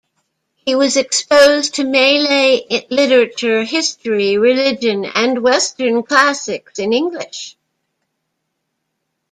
[0.55, 7.55] He was exposed to Malay literature, history, religion, and western classics in English.